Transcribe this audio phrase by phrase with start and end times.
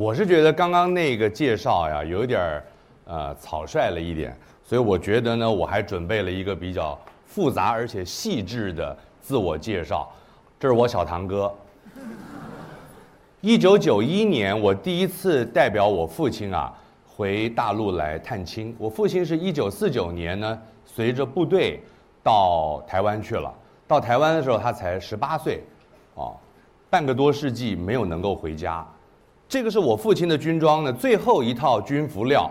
[0.00, 2.64] 我是觉得刚刚那个介绍呀，有点儿
[3.04, 4.34] 呃草率了一点，
[4.64, 10.10] 所以我觉得呢，我还准备了一个比较复杂而且细致的自我介绍。
[10.58, 11.54] 这是我小堂哥。
[13.42, 16.72] 一九九一年，我第一次代表我父亲啊
[17.06, 18.74] 回大陆来探亲。
[18.78, 21.78] 我父亲是一九四九年呢，随着部队
[22.22, 23.52] 到台湾去了。
[23.86, 25.62] 到台湾的时候，他才十八岁，
[26.14, 26.34] 哦，
[26.88, 28.82] 半个多世纪没有能够回家。
[29.50, 32.48] 这个是我父亲的军装的，最后一套军服料，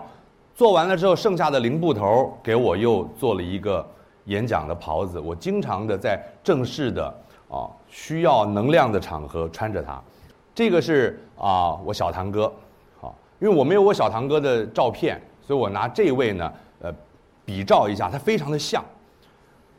[0.54, 3.84] 做完了之后，剩下的零布头给我又做了一个
[4.26, 5.18] 演讲的袍子。
[5.18, 7.06] 我经常的在正式的
[7.48, 9.98] 啊需要能量的场合穿着它。
[10.54, 12.52] 这个是啊我小堂哥，
[13.00, 16.92] 好，因为我没有我小堂哥的照片，所以我拿这位呢呃
[17.46, 18.84] 比照一下，他非常的像。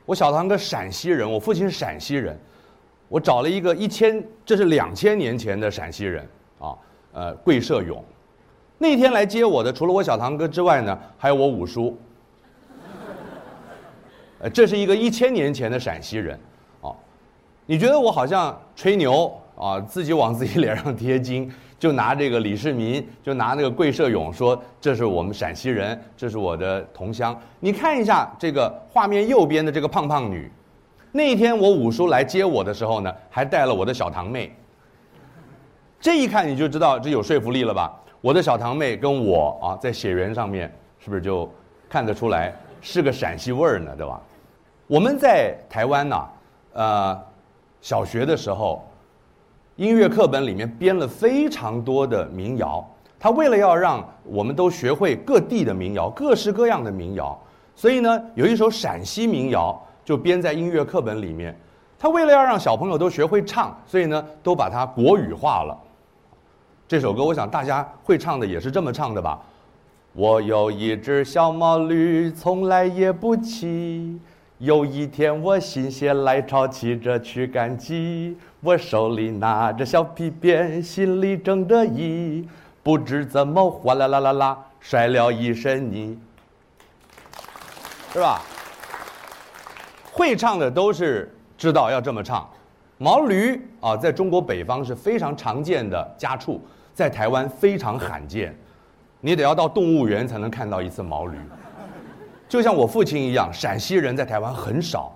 [0.07, 2.35] 我小堂哥陕西人，我父亲是陕西人，
[3.07, 6.75] 我找了一个一千，这是两千年前的陕西人啊。
[7.13, 8.03] 呃，桂社勇，
[8.77, 11.97] 那天来接我的，除了我小堂哥之外呢，还有我五叔。
[14.39, 16.39] 呃，这是一个一千年前的陕西人，
[16.81, 16.95] 哦，
[17.65, 27.39] 你觉得我好像吹牛啊，自己往自己脸上贴金，就拿这个李世民，就拿那个桂社勇说这是我们陕西人，这是我的同乡。
[27.59, 30.49] 你看一下这个画面右边的这个胖胖女，
[31.11, 34.55] 那一天我五叔来接我的时候呢，还带了我的小堂妹。
[36.01, 37.95] 这一看你就知道这有说服力了吧？
[38.21, 41.47] 我的小堂妹跟我啊，在血缘上面是不是就
[41.87, 43.93] 看得出来是个陕西味儿呢？
[43.95, 44.19] 对吧？
[44.87, 46.25] 我们在台湾呢，
[46.73, 47.21] 呃，
[47.81, 48.83] 小学的时候，
[49.75, 52.83] 音乐课本里面编了非常多的民谣。
[53.19, 57.39] 他为了要让我们都学会各地的民谣，各式各样的民谣，
[57.75, 61.55] 所以呢，有一首陕西民谣就编在音乐课本里面。
[61.99, 65.77] 他为了要让小朋友都学会唱，所以呢，都把它国语化了。
[66.91, 69.39] 这首歌，我想大家会唱的也是这么唱的吧？
[70.11, 74.19] 我有一只小毛驴，从来也不骑。
[74.57, 78.35] 有一天我心血来潮，骑着去赶集。
[78.59, 82.45] 我手里拿着小皮鞭，心里正得意。
[82.83, 86.19] 不知怎么哗啦啦啦啦，摔了一身泥。
[88.11, 88.41] 是吧？
[90.11, 92.45] 会唱的都是知道要这么唱。
[92.97, 96.59] 毛驴啊，在中国北方是非常常见的家畜。
[97.01, 98.55] 在台湾非常罕见，
[99.21, 101.35] 你得要到动物园才能看到一次毛驴。
[102.47, 105.11] 就像我父亲一样，陕西人在台湾很少。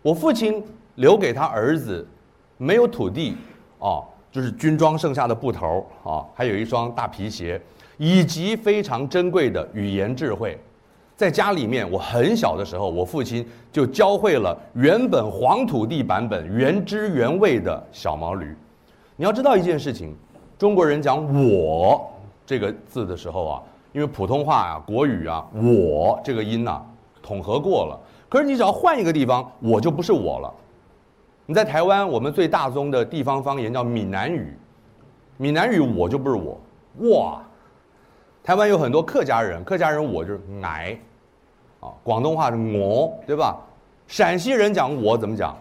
[0.00, 0.64] 我父亲
[0.94, 2.08] 留给他儿子
[2.56, 3.36] 没有土地，
[3.80, 7.60] 哦，就是军装剩下的布头啊，还有一双大皮鞋，
[7.98, 10.58] 以及非常珍贵的语言智慧。
[11.18, 18.56] 在家里面，我很小的时候，我父亲就教会了原本黄土地版本原汁原味的小毛驴。
[19.16, 20.16] 你要知道一件事情。
[20.60, 21.16] 中国人讲
[21.48, 22.06] “我”
[22.44, 23.62] 这个字的时候啊，
[23.94, 26.84] 因为普通话啊、国语啊，“我”这个音呐
[27.22, 27.98] 统合过了。
[28.28, 30.52] 可是你只要换一个地方，我就不是我了。
[31.46, 34.54] 你在台湾，我们最大宗的地方方言叫闽南语，
[35.38, 36.60] 闽南语我就不是我，
[37.08, 37.40] 哇！
[38.44, 40.94] 台湾有很多客家人，客家人我就是矮，
[41.80, 43.56] 啊，广东话是我，对吧？
[44.06, 45.56] 陕西人讲我怎么讲？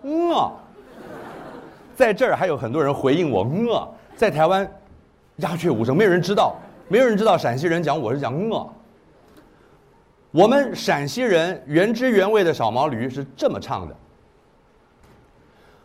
[0.00, 0.50] 我。
[1.94, 4.70] 在这儿还有很多人回应我，我在台湾
[5.36, 6.54] 鸦雀无声，没有人知道，
[6.88, 8.72] 没有人知道陕西人讲我是讲我。
[10.30, 13.94] 我们陕西人原汁原味的小毛驴是这么唱的：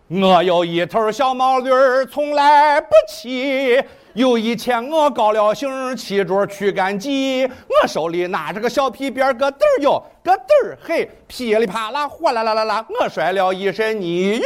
[0.08, 3.84] 我有一头小毛驴儿，从来不骑。
[4.14, 14.46] 有一天我高了兴，骑着去赶集，我手里拿着个小皮鞭，咯噔儿哟，咯噔儿嘿，噼里啪啦，哗啦啦啦啦，我摔了一身泥哟。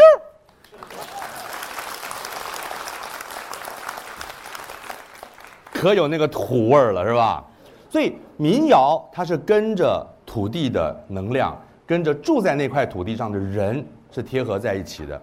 [5.81, 7.43] 可有那个土味儿了，是吧？
[7.89, 15.19] 所以民谣它是跟着土地的能量，跟着住在那块土地上的人是贴合在一起的。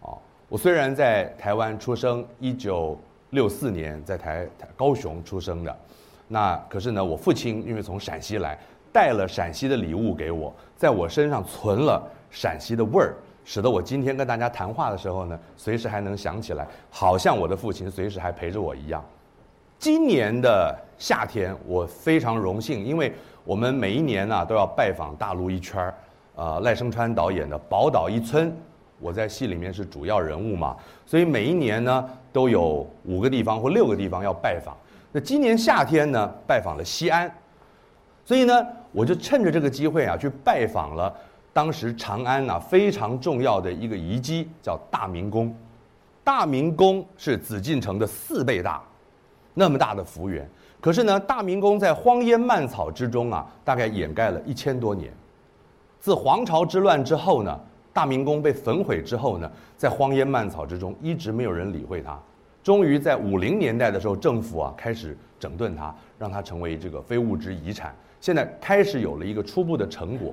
[0.00, 0.16] 哦，
[0.48, 2.98] 我虽然在台湾出生，一九
[3.32, 5.76] 六四年在台高雄出生的，
[6.26, 8.58] 那可是呢，我父亲因为从陕西来，
[8.90, 13.14] 带了陕西的礼物给我，在我身上存了陕西的味儿，
[13.44, 19.04] 使得我今天跟大家谈话的时候呢，随时还能想起来，好像我的父亲随时还陪着我一样。
[19.78, 23.14] 今年的夏天，我非常荣幸，因为
[23.44, 25.94] 我们每一年呢都要拜访大陆一圈儿。
[26.34, 28.50] 呃，赖声川导演的《宝岛一村》，
[28.98, 30.76] 我在戏里面是主要人物嘛，
[31.06, 34.76] 所以每一年呢都有五个地方或六个地方要拜访。
[35.12, 37.32] 那今年夏天呢，拜访了西安，
[38.24, 41.14] 所以呢，我就趁着这个机会啊，去拜访了
[41.52, 45.54] 当时长安呐非常重要的一个遗迹，叫大明宫。
[46.24, 48.82] 大明宫是紫禁城的四倍大。
[49.58, 50.48] 那么大的幅员。
[50.80, 55.12] 可是呢，大明宫在荒烟蔓草之中啊，大概掩盖了一千多年。
[55.98, 57.60] 自黄巢之乱之后呢，
[57.92, 62.16] 大明宫被焚毁之后呢，在荒烟蔓草之中一直没有人理会它。
[62.62, 67.92] 终于在五零年代的时候，政府啊开始整顿它，让它成为这个非物质遗产。
[68.20, 70.32] 现在开始有了一个初步的成果。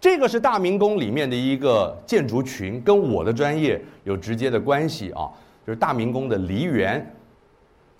[0.00, 5.26] 这个是大明宫里面的一个建筑群，跟我的专业有直接的关系啊，
[5.66, 7.04] 就是大明宫的梨园。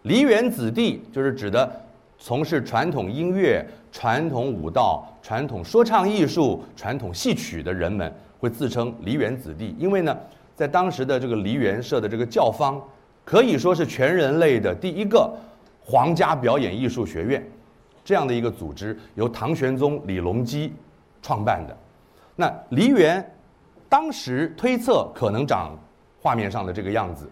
[0.06, 1.68] 梨园子弟就是指的
[2.16, 9.74] 从事传统音乐、传统舞蹈、传统说唱艺术、传统戏曲的人们，会自称梨园子弟。
[9.76, 10.16] 因为呢，
[10.54, 12.80] 在当时的这个梨园设的这个教坊，
[13.24, 15.28] 可以说是全人类的第一个
[15.84, 17.44] 皇家表演艺术学院，
[18.04, 20.72] 这样的一个组织，由唐玄宗李隆基
[21.20, 21.76] 创办的。
[22.36, 23.28] 那梨园
[23.88, 25.76] 当时推测可能长
[26.22, 27.28] 画面上的这个样子。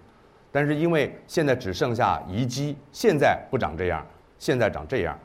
[0.55, 4.07] 但是因为现在只剩下遗迹，现在不长这样，
[4.39, 5.19] 现在长这样，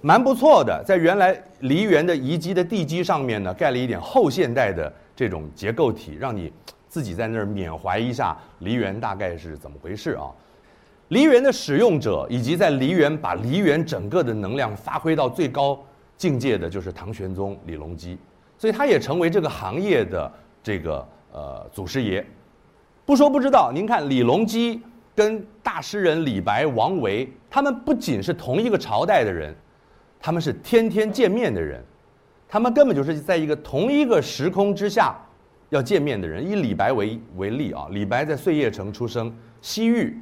[0.00, 0.80] 蛮不错的。
[0.86, 6.52] 在原来梨园的遗迹的地基上面呢，盖了一点后现代的这种结构体，让你
[6.86, 10.30] 自己在那儿缅怀一下梨园大概是怎么回事啊。
[11.08, 15.76] 梨园的使用者以及在梨园把梨园整个的能量发挥到最高
[16.16, 18.16] 境界的，就是唐玄宗李隆基，
[18.56, 20.32] 所以他也成为这个行业的
[20.62, 22.24] 这个呃祖师爷。
[23.10, 24.80] 不说不知道，您看李隆基
[25.16, 29.52] 跟大诗人李白、王维，他们不仅是同一个朝代的人，
[30.20, 31.84] 他们是天天见面的人，
[32.48, 35.16] 他们根本就是在一个同一个时空之下
[35.70, 36.48] 要见面的人。
[36.48, 40.16] 以李白为为例啊，李白在碎叶城出生，西域，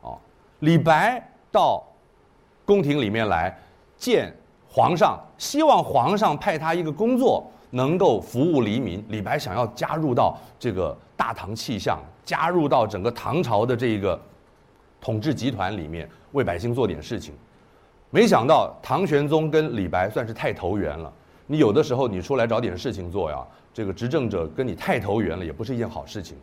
[0.00, 0.14] 啊，
[0.60, 1.82] 李白到
[2.64, 3.52] 宫廷里面来
[3.96, 4.32] 见
[4.68, 9.04] 皇上，希望皇上派他一个工作，能够服务黎民。
[9.08, 11.98] 李白想要加入到这个大唐气象。
[12.30, 14.16] 加入到整个唐朝的这个
[15.00, 17.34] 统治集团里面，为百姓做点事情。
[18.08, 21.12] 没想到唐玄宗跟李白算是太投缘了。
[21.48, 23.44] 你有的时候你出来找点事情做呀，
[23.74, 26.36] 这个执政者跟你太投缘了，也不是一件好事情。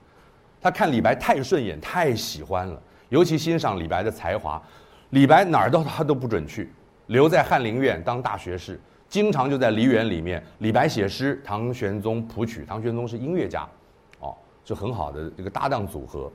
[0.62, 4.62] 他看李白太顺眼，太喜欢了，尤其欣赏李白的才华。
[5.12, 6.69] 李白哪儿都他都不准去，
[7.06, 10.44] 留在翰林院当大学士，经常就在梨园里面。
[10.57, 12.66] 李白写诗，唐玄宗谱曲。
[12.68, 13.66] 唐玄宗是音乐家。
[14.67, 16.29] 是很好的这个搭档组合。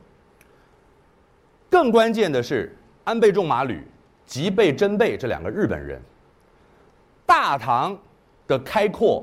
[1.68, 2.74] 更关键的是，
[3.04, 3.86] 安倍仲麻吕、
[4.24, 6.00] 吉备真备这两个日本人，
[7.26, 7.94] 大唐
[8.46, 9.22] 的开阔、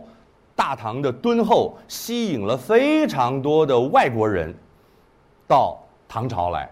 [0.56, 4.54] 大唐的敦厚，吸引了非常多的外国人
[5.48, 5.78] 到
[6.08, 6.70] 唐朝来，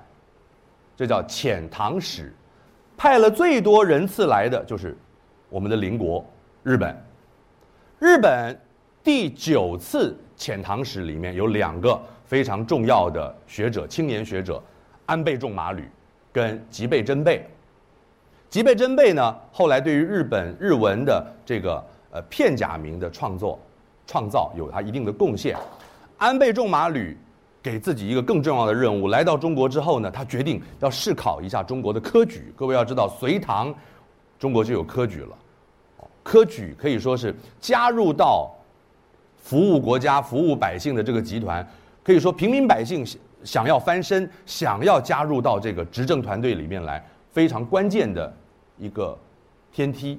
[0.95, 2.31] 这叫遣唐使，
[2.95, 4.95] 派了最多人次来的就是
[5.49, 6.23] 我们的邻国
[6.61, 6.95] 日本。
[7.97, 8.59] 日本
[9.03, 11.99] 第九次遣唐使里面有两个。
[12.27, 14.61] 非常重要的学者，青年学者
[15.05, 15.89] 安倍仲麻吕
[16.31, 17.43] 跟吉备真备。
[18.49, 23.57] 吉备真备呢，后来对于日本日文的这个呃片假名的创作
[24.05, 25.57] 创造有他一定的贡献。
[26.17, 27.17] 安倍仲麻吕
[27.61, 32.53] 给自己一个更重要的任务，来到中国之后呢，他决定要试考一下中国的科举。
[32.55, 33.73] 各位要知道，隋唐
[34.39, 35.37] 中国就有科举了，
[36.23, 38.49] 科举可以说是加入到
[39.37, 41.65] 服务国家、服务百姓的这个集团。
[42.07, 43.05] 可以说，平民百姓
[43.43, 48.33] 想要翻身，想要加入到这个执政团队里面来，非常关键的
[48.77, 49.19] 一个
[49.73, 50.17] 天梯，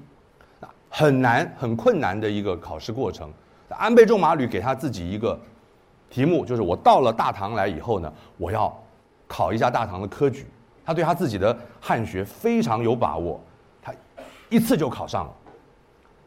[0.90, 3.32] 很难、很困难的一个考试过程。
[3.70, 5.40] 安倍仲麻吕给他自己一个
[6.10, 8.70] 题目，就是我到了大唐来以后呢，我要
[9.26, 10.44] 考一下大唐的科举。
[10.84, 13.40] 他对他自己的汉学非常有把握，
[13.80, 13.94] 他
[14.50, 15.32] 一次就考上了，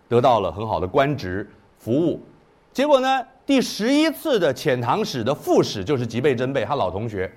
[0.09, 2.19] 得到了很好的官职服务。
[2.73, 3.25] 结果呢？
[3.45, 7.29] 第十一次的遣唐使的副使就是吉备真备，他老同学，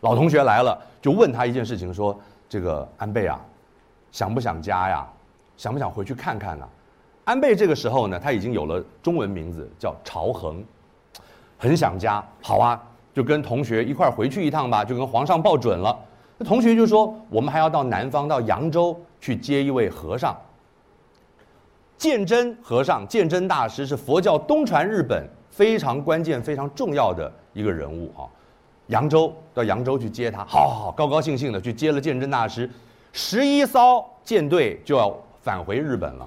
[0.00, 3.40] 老同学来了，就问他一件事情，说：“这个安倍啊，
[4.10, 5.06] 想不想家呀？
[5.56, 6.68] 想不想回去看看呢？”
[7.24, 10.62] 安倍这个时候呢，他已经有了中文名字，叫朝恒，
[11.56, 12.22] 很想家。
[12.42, 12.78] 好啊，
[13.14, 15.98] 就跟同学一块回去一趟吧，就跟皇上报准了。
[16.36, 20.36] 那同学就说：“我们还要到南方，到扬州去接一位和尚。”
[22.02, 25.24] 鉴真和尚，鉴真大师是佛教东传日本。
[25.52, 28.26] 非常关键、非常重要的一个人物啊！
[28.86, 32.68] 扬州到扬州去接他，好好高高兴兴的去接了鉴真大师，
[33.12, 36.26] 十一艘舰队就要返回日本了。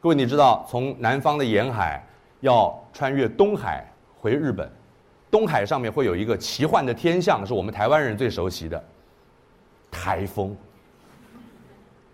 [0.00, 2.02] 各位，你知道从南方的沿海
[2.40, 3.84] 要穿越东海
[4.18, 4.70] 回日本，
[5.28, 8.82] 东海上面会有一个奇幻的天象，是我们台湾人最熟悉的
[9.90, 10.56] 台风，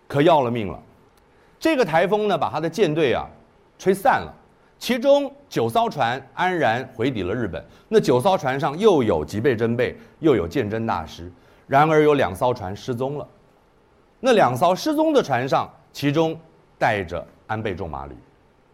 [0.09, 0.83] 可要了命了。
[1.61, 3.27] 这个台风呢，把他的舰队啊
[3.79, 4.35] 吹散了。
[4.79, 7.65] 其中九艘船安然回抵了日本。
[7.89, 11.31] 那九艘船上又有吉备真备，又有鉴真大师。
[11.67, 13.27] 然而有两艘船失踪了。
[14.21, 16.39] 那两艘失踪的船上，其中
[16.79, 18.13] 带着安倍仲麻吕。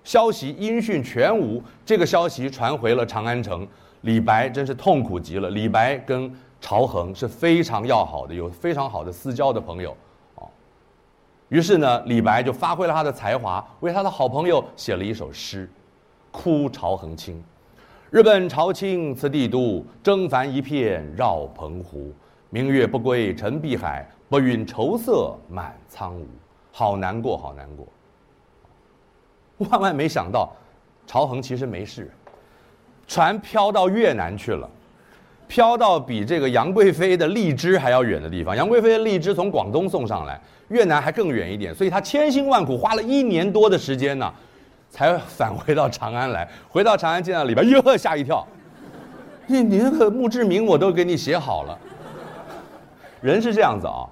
[0.04, 3.66] 消息音讯全无，这个消息传回了长安城，
[4.02, 5.48] 李白真是痛苦极了。
[5.48, 9.96] 李白跟朝衡是非常要好的，有非常好的私交的朋友，
[11.54, 15.68] 于是呢，李白就发挥了他的才华，为他的好朋友写了一首诗，
[16.32, 17.36] 《哭曹衡倾》：
[18.10, 22.12] 日本朝卿此帝都，征帆一片绕澎湖。
[22.50, 26.26] 明月不归沉碧海，不云愁色满苍梧。
[26.72, 27.86] 好难过，好难过。
[29.58, 30.52] 万万没想到，
[31.06, 32.10] 朝衡其实没事，
[33.06, 34.68] 船飘到越南去了，
[35.54, 38.56] 飘到比这个杨贵妃的荔枝还要远的地方。
[38.56, 44.34] 杨贵妃的荔枝从广东送上来，越南还更远一点，所以他千辛万苦花了一年多的时间呢，
[44.90, 46.48] 才返回到长安来。
[46.68, 48.44] 回到长安见到李白，哟，吓一跳，
[49.46, 51.78] 你你那个墓志铭我都给你写好了。
[53.20, 54.10] 人是这样子啊，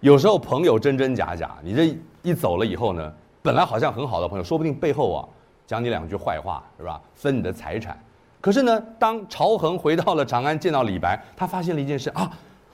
[0.00, 3.12] 有时候朋友真真假假，你这一走了以后呢？
[3.40, 5.22] 本来好像很好的朋友，说不定背后啊
[5.64, 7.00] 讲你两句坏话，是吧？
[7.14, 7.96] 分你的财产。
[8.40, 12.30] 可是呢，当曹衡回到了长安，见到李白，他发现了一件事啊，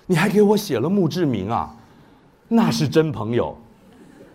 [0.06, 1.74] 你还给我写了墓志铭啊，
[2.46, 3.56] 那是真朋友，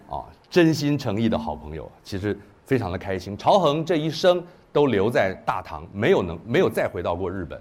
[0.10, 3.38] 啊，真心诚意的好朋友，其实非常的开心。
[3.38, 7.60] 曹衡这一生都留在大唐，没有能没有再回到过日本。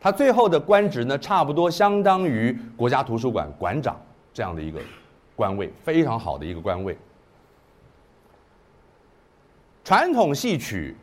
[0.00, 3.96] 他最后的官职呢，差不多相当于国家图书馆馆长
[4.34, 4.80] 这样的一个
[5.36, 6.98] 官位，非常好的一个官位。
[9.84, 10.96] 传统戏曲，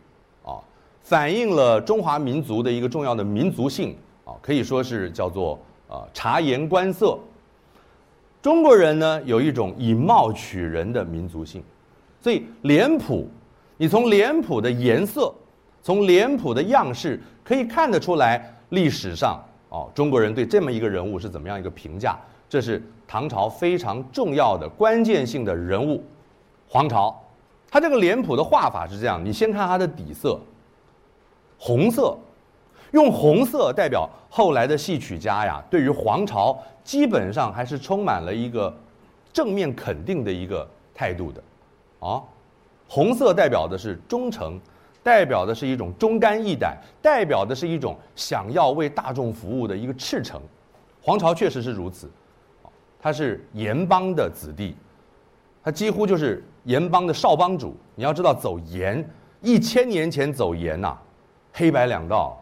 [1.09, 7.17] 反映了中华民族的一个重要的民族性，啊，可以说是叫做呃察言观色。
[8.43, 11.63] 中国人呢有一种以貌取人的民族性，
[12.21, 13.27] 所以脸谱，
[13.75, 15.33] 你从脸谱的颜色，
[15.81, 22.15] 从脸谱的样式，可以看得出来历史上哦中国人对这么一个人物是怎么样一个评价。
[22.47, 26.03] 这是唐朝非常重要的关键性的人物，
[26.67, 27.19] 黄巢。
[27.67, 30.39] 它这个脸谱的画法是这样：你先看它的底色，
[31.59, 32.17] 红色，
[32.91, 38.73] 用红色代表后来的戏曲家呀，对于黄巢基本上还是充满了一个
[39.33, 41.43] 正面肯定的一个态度的，
[41.99, 42.23] 啊，
[42.87, 44.59] 红色代表的是忠诚，
[45.03, 50.41] 代表的是一种忠肝义胆，代表的是一种想要为大众服务的一个赤诚。
[51.01, 52.09] 黄巢确实是如此，
[53.01, 54.75] 他是盐帮的子弟，
[55.63, 56.43] 他几乎就是。
[56.65, 59.03] 盐帮的少帮主，你要知道走盐，
[59.41, 60.95] 一千年前走盐呐，
[61.53, 62.37] 黑白两道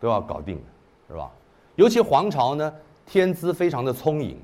[0.00, 0.60] 都要搞定，
[1.08, 1.30] 是吧？
[1.74, 2.72] 尤其黄巢呢，
[3.04, 4.38] 天资非常的聪颖，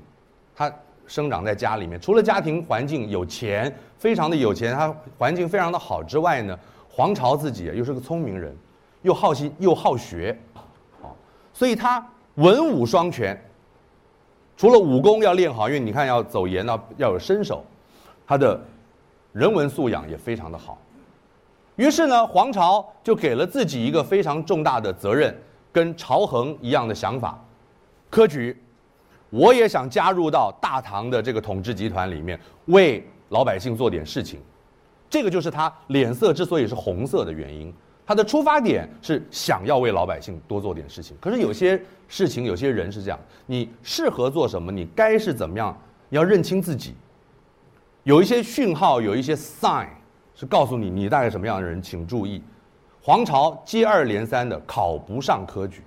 [0.55, 0.71] 他
[1.07, 6.57] 生长在家里面，除了家庭环境有钱，非常的有钱，他环境非常的好之外呢，
[6.89, 8.55] 黄巢自己又是个聪明人，
[9.01, 10.37] 又好心又好学，
[11.01, 11.09] 啊，
[11.53, 12.05] 所以他
[12.35, 13.39] 文武双全，
[14.55, 17.63] 除了武功要练好，因为你看要走盐呢要有身手，
[18.27, 18.59] 他的。
[19.33, 20.77] 人文素养也非常的好，
[21.75, 25.35] 于是呢，黄巢就给了自己一个非常重大的责任，
[25.71, 27.43] 跟朝衡一样的想法，
[28.09, 28.55] 科举，
[29.31, 34.39] 我也想加入到大唐的这个统治集团里面，为老百姓做点事情，
[35.09, 37.73] 这个就是他脸色之所以是红色的原因，
[38.05, 41.17] 他的出发点是想要为老百姓多做点事情。
[41.19, 45.75] 可是有些事情，有些人是这样，你适合做什么，你该是怎么样，
[46.09, 46.93] 你要认清自己。
[48.03, 49.87] 有一些讯号，有一些 sign，
[50.43, 52.43] 是告诉你你大概什么样的人，请注意。
[53.01, 55.81] 黄巢接二连三的考不上科举，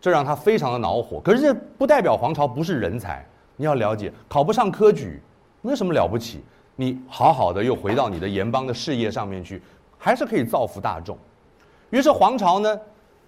[0.00, 1.20] 这让他非常的恼火。
[1.20, 3.22] 可是这不代表黄巢不是人才，
[3.56, 5.20] 你要了解，考不上科举
[5.60, 6.42] 没什么了不起，
[6.76, 9.60] 你好好的又回到你的盐帮的事业上面去，
[9.98, 11.16] 还是可以造福大众。
[11.90, 12.80] 于是黄巢呢，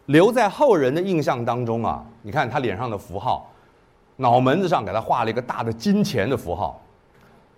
[0.07, 3.51] 留在后人的印象当中啊，你看他脸上的符号，
[4.17, 6.81] 脑门子上给他画了一个大的金钱的符号。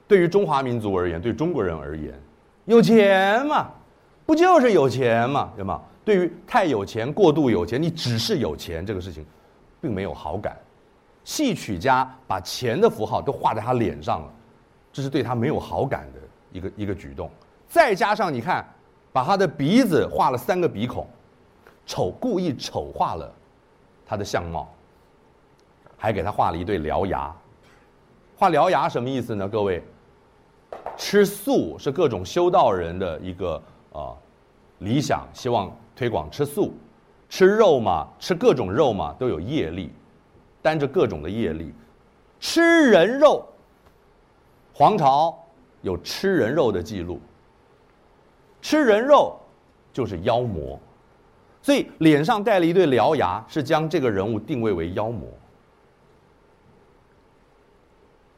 [0.07, 2.13] 对于中华民族而言，对中国人而言，
[2.67, 3.71] 有钱嘛，
[4.27, 5.81] 不就是有钱嘛，对吗？
[6.05, 9.25] 对于太有钱、过度有钱，你只是有钱这个事情，
[9.81, 10.57] 并没有好感。
[11.25, 14.33] 戏曲家把钱的符号都画在他脸上了，
[14.93, 16.19] 这是对他没有好感的
[16.51, 17.31] 一个一个举动。
[17.69, 18.67] 再加上你看，
[19.13, 21.07] 把他的鼻子画了三个鼻孔，
[21.87, 23.33] 丑故意丑化了
[24.05, 24.69] 他的相貌，
[25.97, 27.33] 还给他画了一对獠牙。
[28.37, 29.49] 画獠牙什么意思呢？
[29.49, 29.81] 各位？
[30.97, 33.61] 吃素是各种修道人的一个
[33.93, 34.15] 啊
[34.79, 36.73] 理想，希望推广吃素。
[37.29, 39.91] 吃肉嘛，吃各种肉嘛，都有业力，
[40.61, 41.73] 担着各种的业力。
[42.39, 43.43] 吃人肉，
[44.75, 45.35] 黄巢
[45.81, 47.19] 有吃人肉的记录。
[48.61, 49.35] 吃人肉
[49.95, 50.79] 就是妖魔，
[51.63, 55.27] 所以脸上带了一对獠牙，是将这个人物定位为妖魔。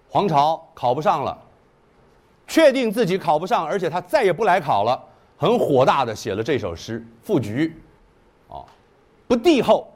[0.09, 1.37] 黄巢考不上了，
[2.47, 5.01] 确定自己考不上，而且他再也不来考了，
[5.37, 7.69] 很火大的写了这首诗《赋菊》，
[8.55, 8.65] 哦，
[9.27, 9.93] 不帝后，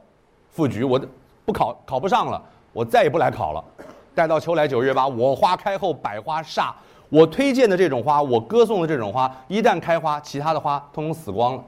[0.49, 0.99] 赋菊，我
[1.45, 2.41] 不考考不上了，
[2.73, 3.63] 我再也不来考了。
[4.15, 6.71] 待到秋来九月八，我花开后百花煞。
[7.07, 11.63] 我推荐的这种花，我歌颂的这种花，一旦开花，其他的花通通死光了。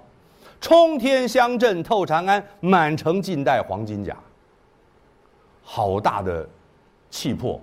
[0.59, 4.15] 冲天香阵透长安，满城尽带黄金甲。
[5.63, 6.47] 好大的
[7.09, 7.59] 气魄！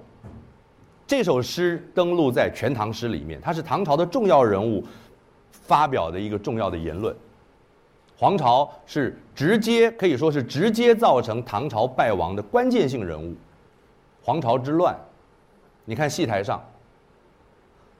[1.09, 4.85] 这首诗登录在《全唐诗》里面，它是唐朝的重要人物
[5.51, 7.17] 发表的一个重要的言论。
[8.15, 13.35] 黄巢是直接可以说是直接造成唐朝败亡的关键性人物。
[14.23, 14.95] 黄巢之乱，
[15.87, 16.63] 你看戏台上。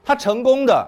[0.05, 0.87] 他成功的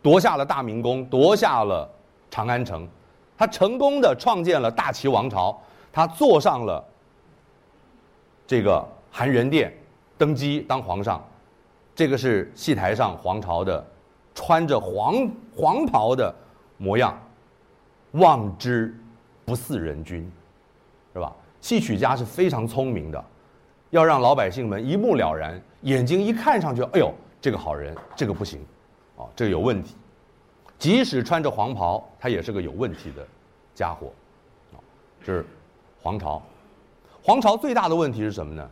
[0.00, 1.86] 夺下了大明宫，夺下了
[2.30, 2.88] 长安城，
[3.36, 5.60] 他成功的创建了大齐王朝，
[5.92, 6.82] 他坐上了
[8.46, 9.70] 这个含元殿，
[10.20, 11.24] 登基当皇上。
[11.94, 13.82] 这个是戏台上皇朝的
[14.34, 16.34] 穿着黄黄袍的
[16.76, 17.18] 模样，
[18.12, 18.94] 望之
[19.46, 20.30] 不似人君，
[21.14, 21.34] 是吧？
[21.62, 23.24] 戏曲家是非常聪明的，
[23.88, 27.10] 要让老百姓们一目了然，眼睛一看上去，哎呦！
[27.40, 28.60] 这个好人，这个不行，
[29.16, 29.96] 哦，这个有问题。
[30.78, 33.26] 即使穿着黄袍，他也是个有问题的
[33.74, 34.12] 家伙，
[34.74, 34.76] 啊，
[35.24, 35.46] 这是
[36.02, 36.42] 黄巢。
[37.22, 38.70] 黄巢最大的问题是什么呢？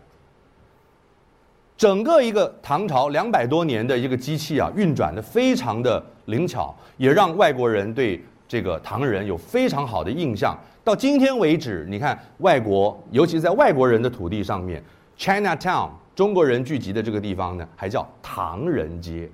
[1.78, 10.58] 整个一个唐朝两百多年的一个机器啊，运转的非常的灵巧，也让外国人对这个唐人有非常好的印象。
[10.82, 14.82] 到今天为止，你看外国，尤其是在外国人的土地上面
[15.16, 15.90] ，China Town。
[16.16, 19.30] 中国人聚集的这个地方呢，还叫唐人街，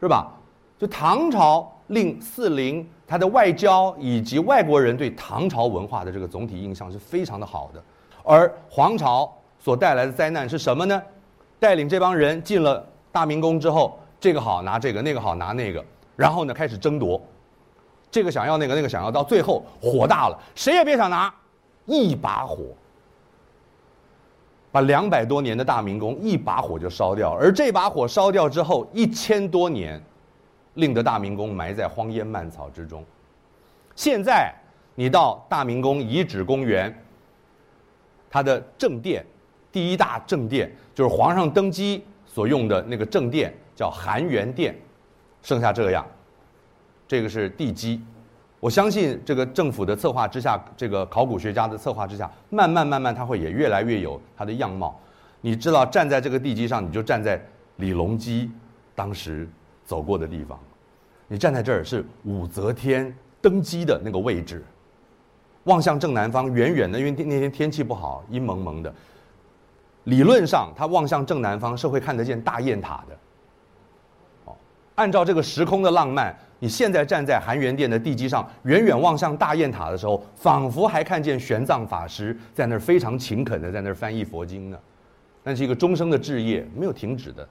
[0.00, 0.32] 是吧？
[0.78, 7.82] 就唐朝令四邻，它的外交以及外国人对唐朝文化的这个总体印象是非常的好的。
[8.22, 9.28] 而黄巢
[9.58, 11.02] 所带来的灾难是什么呢？
[11.62, 15.84] 带领这帮人进了大明宫之后，这个好拿这个，那个好拿那个，
[16.16, 17.22] 然后呢开始争夺，
[18.10, 21.32] 这个想要那个，那个想要，到最后火大了，谁也别想拿，
[21.86, 22.64] 一把火。
[24.72, 30.02] 把两百多年的大明宫一把火就烧掉，而这把火烧掉之后，一千多年，
[30.74, 33.04] 令得大明宫埋在荒烟蔓草之中。
[33.94, 34.52] 现在
[34.96, 36.92] 你到大明宫遗址公园，
[38.28, 39.24] 它的正殿，
[39.72, 44.76] 第一大正殿就是皇上登基所用的那个正殿，叫含元殿，
[45.42, 46.06] 剩下这样，
[47.08, 48.00] 这个是地基。
[48.60, 55.00] 我相信这个政府的策划之下，这个考古学家的策划之下，慢慢慢慢，它会也越来越有它的样貌。
[55.40, 57.44] 你知道，站在这个地基上，你就站在
[57.76, 58.48] 李隆基
[58.94, 59.48] 当时
[59.84, 60.56] 走过的地方。
[61.26, 64.62] 你站在这儿是武则天登基的那个位置，
[65.64, 68.94] 望向正南方，远远的，因为那天天气不好，阴蒙蒙的。
[70.04, 73.18] 理论上，他望向正南方是会看得见大雁塔的。
[74.46, 74.56] 哦，
[74.96, 76.36] 按照这个时空的浪漫。
[76.58, 84.78] 你现在站在含元殿的地基上，远远望向大雁塔的时候，仿佛还看见玄奘法师在那儿非常勤恳的在那儿翻译佛经呢。
[85.42, 87.48] 那是一个终生的志业，没有停止的。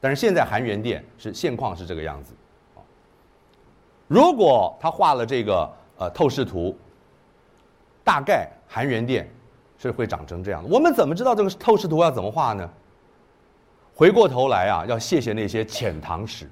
[0.00, 2.32] 但是现在含元殿是现况是这个样子。
[4.08, 6.74] 如果他画了这个呃透视图，
[8.02, 9.28] 大概含元殿
[9.88, 10.68] 是会长成这样的。
[10.68, 12.68] 我们怎么知道这个透视图要怎么画呢？
[13.94, 16.50] 回过头来啊，要谢谢那些遣唐使。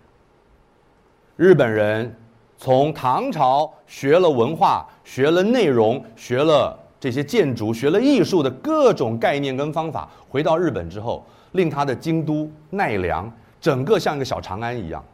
[1.36, 2.14] 日本人
[2.56, 13.28] 从唐朝学了文化、学了内容、学了这些建筑、学了艺术的各种概念跟方法，回到日本之后，令他的京都奈良
[13.60, 15.04] 整个像一个小长安一样，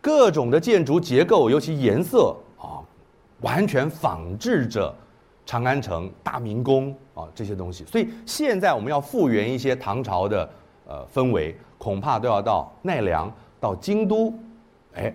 [0.00, 2.78] 各种的建筑结构，尤其颜色啊，
[3.40, 4.94] 完全仿制着
[5.46, 7.84] 长安城、大明宫啊这些东西。
[7.84, 10.48] 所以现在我们要复原一些唐朝的
[10.86, 14.32] 呃氛围，恐怕都要到奈良、到京都，
[14.94, 15.14] 哎。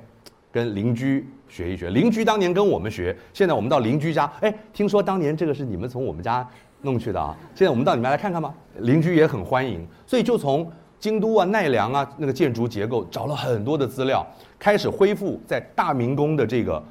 [0.49, 6.47] 跟邻居学一学，邻居当年跟我们学，现在我们到邻居家，哎，听说当年这个是你们从我们家
[6.81, 8.51] 弄去的啊，现在我们到你们家来看看吧。
[8.79, 14.25] 邻居也很欢迎，所以就从京都啊、奈良啊那个建筑结构找了很多的资料，
[14.57, 16.83] 开始恢复在大明宫的这个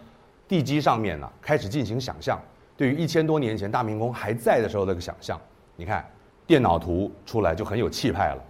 [0.47, 2.39] 地基上面呢，开始进行想象。
[2.77, 5.41] 对于一千多年前大明宫还在的时候那个想象，
[5.77, 6.05] 你看
[6.47, 8.43] 电脑图出来就很有气派了。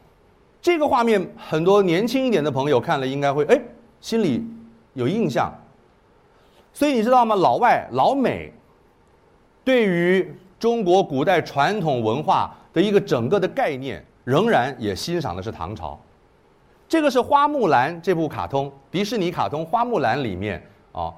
[0.60, 3.60] 这个画面很多年轻一点的朋友看了应该会哎
[4.00, 4.44] 心里。
[4.96, 5.52] 有印象，
[6.72, 7.34] 所以你知道吗？
[7.34, 8.50] 老外、老美
[9.62, 16.00] 对于中国古代传统文化的一个整个的概念，仍然也欣赏的是唐朝。
[16.88, 21.12] 这个是《花木兰》这部卡通，迪士尼卡通《花木兰》里面啊，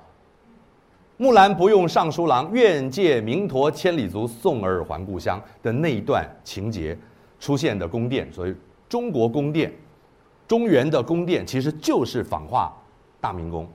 [1.20, 5.42] 木兰不用尚书郎，愿借明陀千里足，送儿还故乡。
[5.60, 6.96] 的那一段情节
[7.40, 8.54] 出现的宫殿，所以
[8.88, 9.72] 中国宫殿
[10.46, 11.26] 中原的宫。
[11.26, 12.72] 殿其实就是仿画
[13.20, 13.68] 大明宫，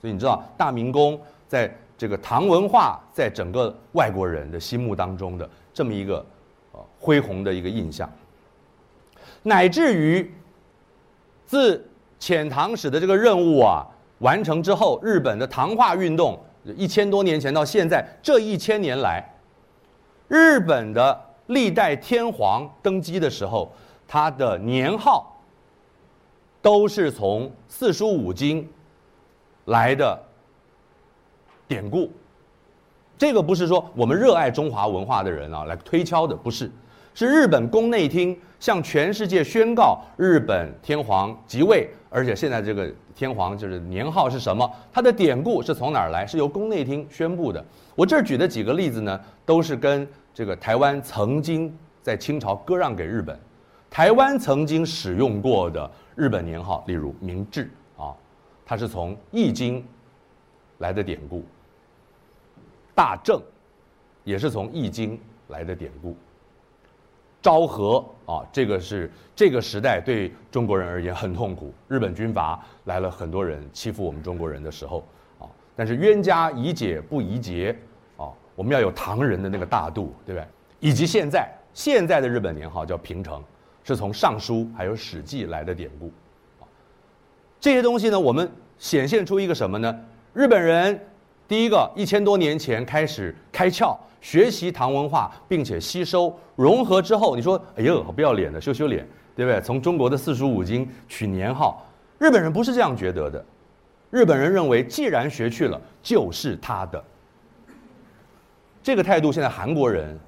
[0.00, 6.24] 所以你知道大明宫在这个唐文化在整个外国人的心目当中的这么一个
[6.70, 8.08] 呃恢宏的一个印象，
[9.42, 10.32] 乃至于
[11.44, 11.84] 自
[12.20, 13.84] 遣唐使的这个任务啊
[14.18, 16.38] 完成之后，日本的唐化运动
[16.74, 19.24] 一千多年前到现在这一千年来，
[20.28, 23.72] 日本的历代天皇登基的时候，
[24.08, 25.40] 他的年号
[26.60, 28.68] 都是从四书五经
[29.66, 30.18] 来的
[31.68, 32.10] 典故。
[33.18, 36.70] 这个不是说我们热爱中华文化的人啊来推敲的，不是，
[37.14, 47.64] 是日本宫内厅向全世界宣告日本天皇即位，而且现在这个天皇就是年号是什么，它的典故是从哪儿来，是由宫内厅宣布的。
[47.94, 53.40] 我这儿举的几个例子呢，都是跟这个台湾曾经在清朝割让给日本，
[53.88, 58.14] 台湾曾经使用过的日本年号，例如明治啊，
[58.66, 59.80] 它是从《易经》
[60.78, 61.42] 来的典故。
[62.94, 63.40] 大正，
[64.24, 65.16] 也是从《易经》
[65.48, 66.14] 来的典故。
[67.46, 71.72] 昭和啊，这个是这个时代对中国人而言很痛苦。
[71.86, 75.06] 日本军阀来了很多人欺负我们中国人的时候
[75.38, 77.70] 啊，但是冤家宜解不宜结
[78.16, 80.48] 啊，我们要有唐人的那个大度，对不对？
[80.80, 83.40] 以及现在现在的日本年号叫平成，
[83.84, 86.12] 是从《尚书》还有《史记》来的典故。
[87.60, 89.96] 这些东西呢，我们显现出一个什么呢？
[90.34, 91.00] 日本人。
[91.48, 99.06] 第一个，一千多年前开始开窍，学习唐文化，并且吸收融合之后，你说，哎呦，好不要脸的，羞羞脸，
[99.36, 99.60] 对不对？
[99.60, 101.86] 从中国的四书五经取年号，
[102.18, 103.44] 日本人不是这样觉得的，
[104.10, 107.02] 日本人认为，既然学去了，就是他的。
[108.82, 110.18] 这个态度，现在韩国人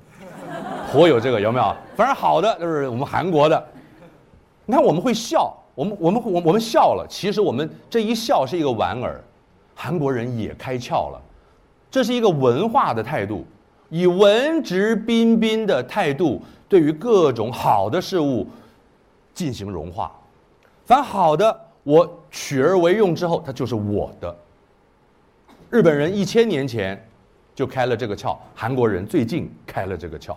[0.92, 1.76] 颇有这个，有没有？
[1.96, 3.68] 反正好的就是我们韩国的，
[4.66, 9.20] 你看我们会笑，我们我们我我们笑了，其实我们这一笑是一个莞尔。
[9.80, 11.22] 韩国人也开窍了，
[11.88, 13.46] 这是一个文化的态度，
[13.88, 18.44] 以文质彬彬的态度，对于各种好的事物
[19.32, 20.10] 进行融化。
[20.84, 24.36] 凡好的，我取而为用之后，它就是我的。
[25.70, 27.00] 日本人一千年前
[27.54, 30.36] 就开了这个窍，韩国人最近开了这个窍。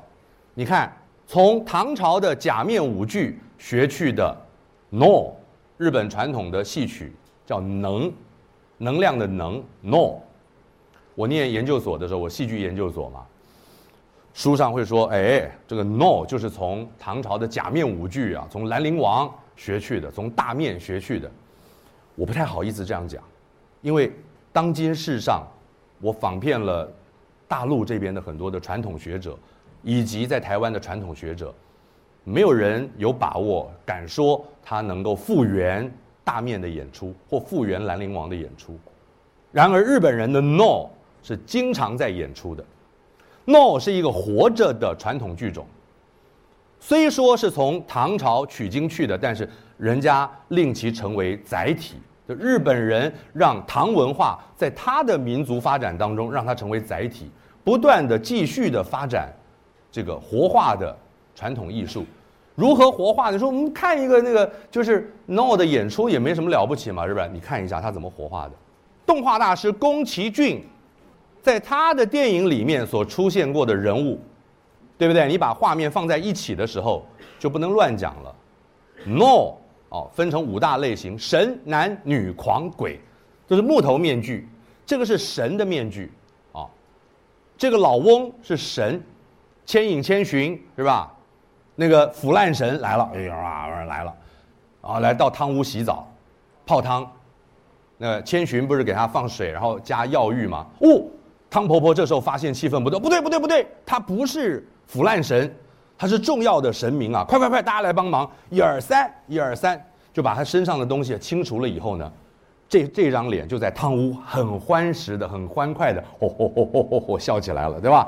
[0.53, 4.37] 你看，从唐朝的假面舞剧学去的
[4.91, 5.31] ，no，
[5.77, 7.11] 日本传统的戏曲
[7.43, 8.13] 叫能。
[8.81, 10.15] 能量的能，no。
[11.13, 13.23] 我念研究所的时候，我戏剧研究所嘛，
[14.33, 21.29] 书上会说，哎，这个 no 就是从唐朝的假面舞剧啊，从兰陵王学去的，从大面学去的。
[22.15, 23.21] 我不太好意思这样讲，
[23.81, 24.11] 因为
[24.51, 25.45] 当今世上，
[25.99, 26.91] 我仿遍了
[27.47, 29.37] 大陆这边的很多的传统学者，
[29.83, 31.53] 以及在台湾的传统学者，
[32.23, 35.91] 没有人有把握敢说他能够复原。
[36.23, 38.77] 大面的演出或复原兰陵王的演出，
[39.51, 40.87] 然而日本人的 no
[41.23, 42.63] 是经常在演出的
[43.45, 45.65] ，no 是一个活着的传统剧种。
[46.79, 51.95] 虽说是从唐朝取经去的，但是人家令其成为载体。
[52.27, 57.29] 就日本人让唐文化在他的民族发展当中，让它成为载体，
[57.63, 59.31] 不断的继续的发展
[59.91, 60.95] 这个活化的
[61.35, 62.05] 传统艺术。
[62.55, 63.31] 如何活化？
[63.31, 67.27] 你说我们看一个那个就是 No 的演出也没什么了不起嘛，是不是？
[67.29, 68.51] 你看一下他怎么活化的。
[69.05, 70.63] 动画大师宫崎骏，
[71.41, 74.19] 在他的电影里面所出现过的人物，
[74.97, 75.27] 对不对？
[75.27, 77.05] 你把画面放在一起的时候，
[77.39, 78.35] 就不能乱讲了。
[79.05, 79.55] No
[79.89, 82.99] 哦，分成五大类型：神、男、女、狂、鬼，
[83.47, 84.47] 这是木头面具，
[84.85, 86.11] 这个是神的面具
[86.53, 86.67] 啊。
[87.57, 89.03] 这个老翁是神，
[89.65, 91.11] 千影千寻是吧？
[91.81, 94.13] 那个腐烂神来了，哎呀啊，来了，
[94.81, 96.07] 啊，来到汤屋洗澡，
[96.63, 97.11] 泡汤。
[97.97, 100.67] 那千寻不是给他放水，然后加药浴吗？
[100.81, 101.01] 哦，
[101.49, 105.51] 汤婆婆这时候发现气氛不对，不对，不对，不对，他不是腐烂神，
[105.97, 107.25] 他是重要的神明啊！
[107.27, 108.29] 快快快，大家来帮忙！
[108.51, 112.11] 一二三，一二三，就把他身上的东西清除了以后呢，
[112.69, 118.07] 这这张脸就在汤屋很欢实的、很欢快的，吼吼吼吼吼吼笑起来了，对吧？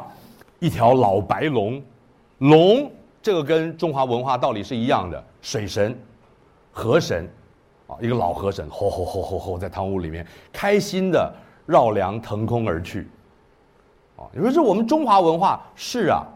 [0.60, 1.82] 一条老白龙，
[2.38, 2.92] 龙。
[3.24, 5.98] 这个跟中华文化道理是一样的，水神、
[6.74, 7.26] 河神，
[7.88, 11.34] 啊，一个老河神，吼吼吼吼吼，在汤屋里面开心的
[11.66, 13.08] 绕梁腾空而去，
[14.18, 16.28] 啊，你说这我们中华文化是啊，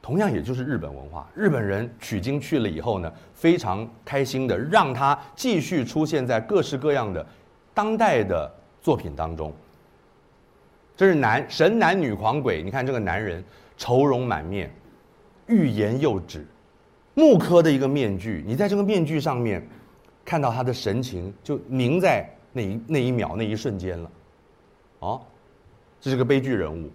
[0.00, 7.26] 同样也就是日本文化，日本人取经去了以后呢，非常开心的让他继续出现在各式各样的
[7.74, 8.48] 当代的
[8.80, 9.52] 作品当中。
[10.96, 13.42] 这是男神男女狂鬼，你看这个男人
[13.76, 14.72] 愁容满面。
[15.48, 16.46] 欲言又止，
[17.14, 19.66] 木刻的一个面具，你在这个面具上面
[20.24, 24.10] 看到他的神情就凝在那一那一秒那一瞬间了，
[25.00, 25.20] 哦，
[26.00, 26.90] 这是个悲剧人物，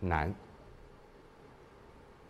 [0.00, 0.32] 难。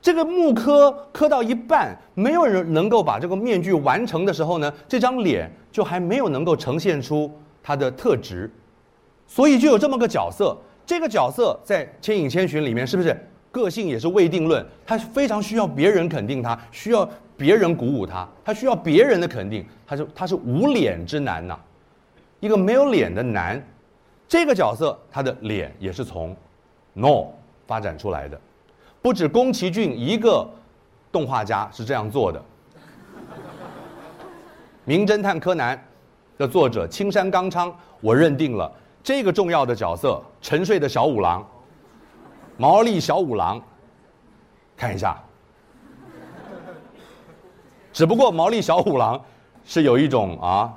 [0.00, 7.30] 这个木刻刻到一半，没有人能够把这个面具完成的时候呢，这张脸就还没有能够呈现出
[7.62, 8.50] 它的特质，
[9.26, 10.56] 所以就有这么个角色。
[10.84, 13.18] 这个角色在《千与千寻》里面是不是
[13.54, 14.66] 个性也是未定论？
[14.84, 19.64] 他非常需要别人肯定他，需要别人鼓舞他，他需要别人的肯定。
[19.86, 21.56] 他是他是无脸之男呐，
[22.40, 23.64] 一个没有脸的男。
[24.26, 26.34] 这个角色他的脸也是从
[26.94, 27.26] No
[27.64, 28.40] 发展出来的。
[29.00, 30.44] 不止宫崎骏一个
[31.12, 32.40] 动画家是这样做的，
[34.84, 35.76] 《名侦探柯南》
[36.36, 41.46] 的作者青山刚昌，我认定了这个重要的角色——沉睡的小五郎，
[42.56, 43.60] 毛利小五郎。
[44.76, 45.16] 看一下，
[47.92, 49.22] 只不过毛利小五郎
[49.64, 50.74] 是有一种啊，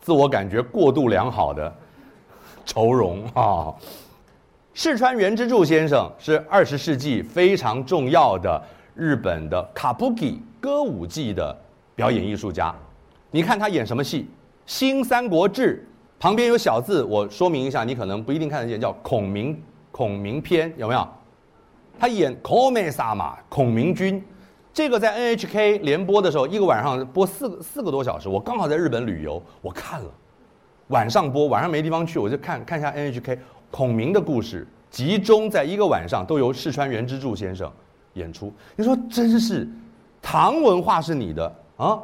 [0.00, 1.72] 自我感觉过度良好的
[2.66, 3.72] 愁容啊。
[4.74, 8.60] 世川原之助先生是二十世纪非常重要的
[8.94, 11.56] 日本的卡布基歌舞伎的
[11.94, 12.74] 表演艺术家。
[13.30, 14.22] 你看他演什么戏？
[14.66, 15.86] 《新三国志》
[16.20, 19.60] 旁边有小字，我说明一下，你可能不一定看得见，叫孔明
[19.98, 21.04] 孔明篇，有没有？
[21.98, 24.22] 他演孔明萨马孔明君，
[24.72, 28.28] 这个在 NHK 联播的时候，一个晚上播四个四个多小时。
[28.28, 30.06] 我刚好在日本旅游，我看了，
[30.90, 33.40] 晚上播，晚上没地方去，我就看看一下 NHK。
[33.72, 37.68] 孔明的故事集中在一个晚上，都由四川原之助先生
[38.12, 38.52] 演出。
[38.76, 39.68] 你说真是，
[40.22, 41.98] 唐文化是你的啊？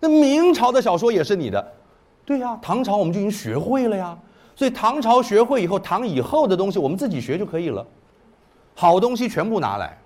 [0.00, 1.72] 那明朝的小说也是你的，
[2.24, 2.58] 对呀。
[2.62, 4.18] 唐朝我们就已经学会了呀，
[4.58, 7.86] 所以唐朝学会以后，唐以后的东西我们自己学就可以了。
[8.74, 9.96] 好东西全部拿来，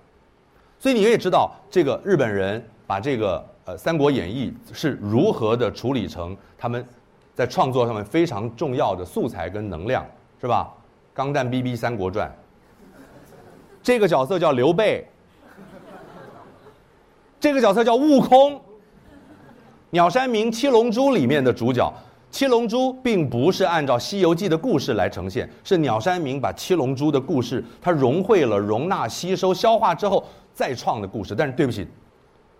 [0.77, 6.85] 所以你也知道，这个日本人把这个呃《三国演义》是如何的处理成他们
[7.33, 10.05] 在创作上面非常重要的素材跟能量，
[10.39, 10.71] 是吧？
[11.15, 12.29] 钢弹 BB《三国传》，
[13.81, 15.07] 这个角色叫刘备，
[17.39, 18.61] 这个角色叫悟空。
[19.89, 21.91] 鸟山明《七龙珠》里面的主角，
[22.33, 31.35] 七龙珠并不是按照《西游记》的故事来呈现，是鸟山明把七龙珠的故事，他融汇了、容纳、吸收、消化之后再创的故事。
[31.35, 31.87] 但是对不起，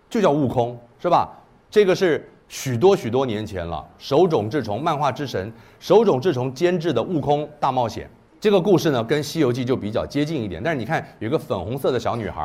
[0.07, 1.27] 就叫悟空，是吧？
[1.71, 8.05] 这个是许多许多年前了，手冢治虫漫画之神，手冢治虫监制的《悟空大冒险》。
[8.39, 12.43] 这个故事呢，跟《西游记》就比较接近一点，但是你看，有个粉红色的小女孩，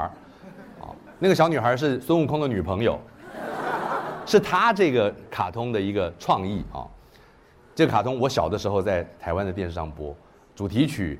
[0.80, 0.88] 啊，
[1.18, 2.98] 那个小女孩是孙悟空的女朋友，
[4.24, 6.88] 是他这个卡通的一个创意啊。
[7.78, 10.12] 这个卡通我小的时候在台湾的电视上播，
[10.52, 11.16] 主题曲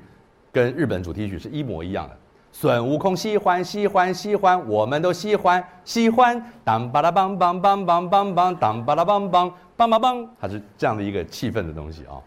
[0.51, 2.17] 跟日本主题曲是一模一样的。
[2.51, 6.51] 孙悟空喜欢喜欢喜欢，我们都喜欢喜欢。
[6.65, 12.19] 当巴拉邦邦邦邦邦邦，当巴拉邦邦邦邦邦，它是这样的一个气氛的东西啊。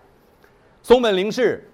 [0.82, 1.68] 松本零士。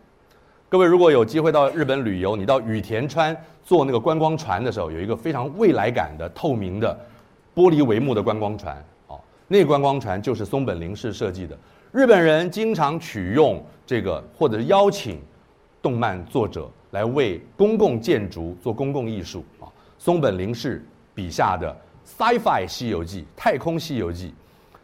[0.69, 6.99] 各位如果有机会到日本旅游，你到羽田川坐那个观光船的时候，有一个非常未来感的透明的
[7.55, 11.57] 玻璃帷幕的观光船，哦，那观光船就是松本零士设计的。
[11.91, 15.19] 日本人经常取用这个，或者邀请
[15.81, 19.65] 动漫作者来为公共建筑做公共艺术啊。
[19.99, 21.75] 松本零士笔下的
[22.39, 24.29] 《Sci-Fi 西游记》《太空西游记》，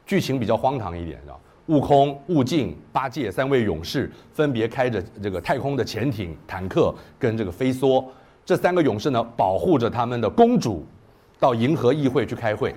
[0.07, 1.37] 剧情比较荒唐一点，的
[1.67, 8.03] 悟空、悟净、八戒三位勇士分别开着这个太空的潜艇、坦克跟这个飞梭，
[8.47, 10.87] 这三个勇士呢保护着他们的公主，
[11.39, 12.75] 到银河议会去开会。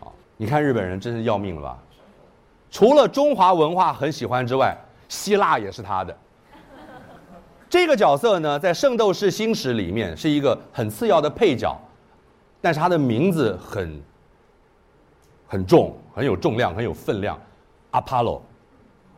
[0.00, 1.78] 啊，你看日本人真是要命了吧？
[2.74, 4.76] 除了中华文化很喜欢之外，
[5.08, 6.18] 希腊也是他的。
[7.70, 11.80] 这个角色呢，在《圣斗士星矢》里面是一个很次要的配角，
[12.60, 14.02] 但是他的名字很
[15.46, 17.40] 很重，很有重量，很有分量。
[17.92, 18.42] 阿波罗，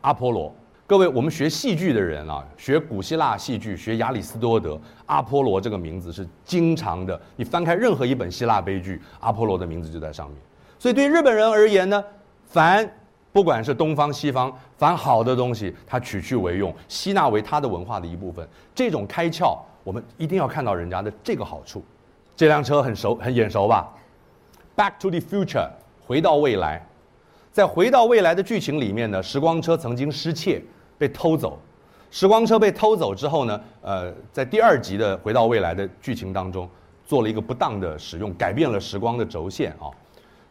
[0.01, 0.53] 阿波罗，
[0.85, 7.19] 各位，我们学戏剧的人啊，学古希腊戏剧，学亚里士多德，阿波罗这个名字是经常的。
[7.35, 10.37] 你翻开任何一本希腊悲剧，阿波罗的名字就在上面。
[10.77, 12.03] 所以对日本人而言呢，
[12.45, 12.87] 凡
[13.37, 18.49] 不管是东方西方，凡好的东西，他取去为用，吸纳为他的文化的一部分。
[18.73, 21.85] 这种开窍，我们一定要看到人家的这个好处。
[22.35, 23.93] 这辆车很熟，很眼熟吧
[24.75, 25.69] ？Back to the Future，
[26.03, 26.83] 回到未来。
[27.51, 30.59] 在回到未来的剧情里面呢，时光车曾经失窃，
[30.97, 31.59] 被偷走。
[32.09, 36.67] 时光车被偷走之后呢，呃，在第二集的回到未来的剧情当中，
[37.05, 39.93] 做了一个不当的使用，改变了时光的轴线啊。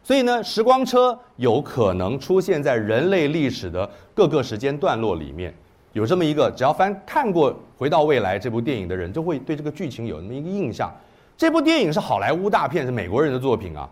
[0.07, 5.53] 所以呢，时光车有可能出现在人类历史的各个时间段落里面。
[5.91, 10.89] 有这么一个，只要凡看过《回到未来》这部电影的人，就会对这个剧情有那么一个印象。
[11.35, 13.89] 这部电影是好莱坞大片，是美国人的作品啊。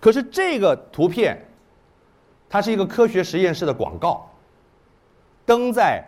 [0.00, 1.40] 可是这个图片。
[2.48, 4.28] 它是一个科学实验室的广告，
[5.44, 6.04] 登在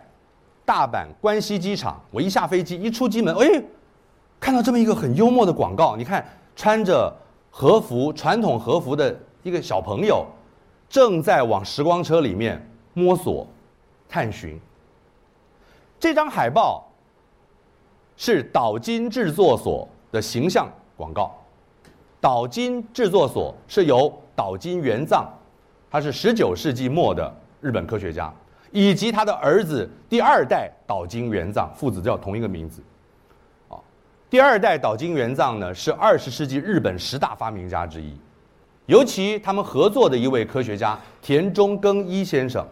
[0.65, 2.01] 大阪关西机场。
[2.11, 3.63] 我一下飞机，一出机门，哎，
[4.37, 5.95] 看到这么一个很幽默的广告。
[5.95, 6.25] 你看，
[6.57, 7.13] 穿着
[7.51, 10.25] 和服、传统和服的一个小朋友，
[10.89, 12.61] 正在往时光车里面
[12.93, 13.47] 摸索、
[14.07, 14.59] 探寻。
[15.99, 16.87] 这张海报
[18.17, 21.35] 是岛津制作所的形象广告。
[22.21, 25.25] 岛津制作所是由岛津元藏，
[25.89, 28.33] 他是十九世纪末的日本科学家，
[28.71, 32.81] 以及他的儿子第二代岛津元藏父子叫同一个名字。
[33.69, 33.79] 啊，
[34.29, 38.13] 第二代岛津元藏呢是二十世纪日本十大发明家之一，
[38.89, 42.67] 尤其他们合作的一位科学家田中耕一先生，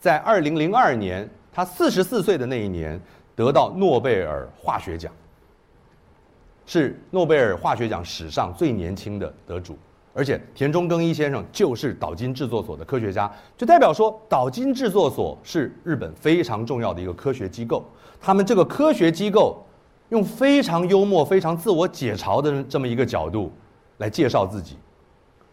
[0.00, 1.26] 在二零零二年。
[1.52, 2.98] 他四十四岁的那一年
[3.34, 5.12] 得到诺贝尔化学奖，
[6.64, 9.76] 是诺贝尔化学奖史上最年轻的得主。
[10.14, 17.84] 而且田中耕一先生就是岛津制作所的科学家，就代表说岛津制作所是日本非常重要的一个科学机构。
[18.20, 19.60] 他们这个科学机构
[20.10, 23.52] 用非常幽默、非常自我解嘲的这么一个角度
[24.00, 24.76] 来介绍自己。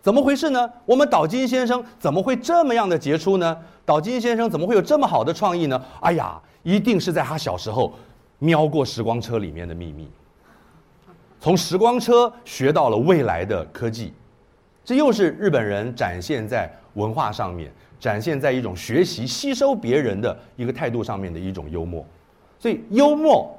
[0.01, 0.69] 怎么回事呢？
[0.85, 3.57] 我们岛津先生怎么会这么样的杰出呢？
[3.85, 5.85] 岛津先生怎么会有这么好的创意呢？
[5.99, 7.93] 哎呀，一定是在他小时候
[8.39, 10.07] 瞄过时光车里面的秘密，
[11.41, 14.13] 从时光车学到了未来的科技。
[14.85, 22.05] 这又是日本人展现在文化上面，展现在一种学习、吸收别人的一个态度上面的一种幽默。
[22.57, 23.53] 所以幽默，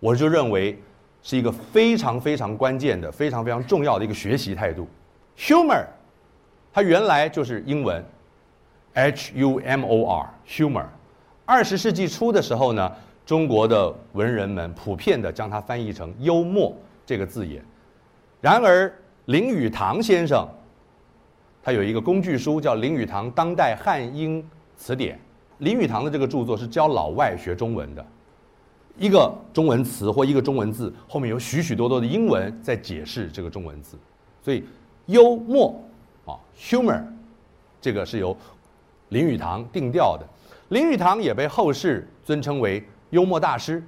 [0.00, 0.76] 我就认为
[1.24, 4.86] 是一个非常非常关键的、非常非常重要的一个学习态度。
[5.38, 5.86] Humor，
[6.70, 8.04] 它原来就是英文
[8.92, 10.84] ，H-U-M-O-R，Humor。
[11.46, 12.92] 二十世纪初的时候呢，
[13.24, 17.64] 中国的文人们普遍的将它翻译成幽默这个字眼。
[18.42, 18.92] 然而，
[19.24, 20.46] 林语堂先生，
[21.62, 25.16] 他有一个工具书叫《林语堂当代汉英词典》。
[25.58, 28.04] 林语堂的这个著作是教老外学中文的，
[28.98, 33.96] 一个中文词或一个中文字后面有许许多多的英文在解释这个中文字，
[34.42, 34.64] 所以。
[35.06, 35.78] 幽默，
[36.24, 37.02] 啊，humor，
[37.78, 38.34] 这个是由
[39.10, 40.26] 林语堂定调的。
[40.70, 43.84] 林语堂也被后世尊称为幽默大师。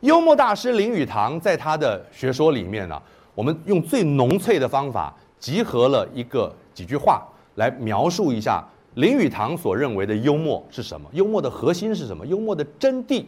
[0.00, 3.00] 幽默大师林语堂在他的学说里面呢，
[3.32, 7.24] 我们用最浓萃的方法，集合了一个几句话
[7.54, 13.24] 来描述一下林语堂所认为的幽默是什么，幽默的核心是什么，幽默的真谛。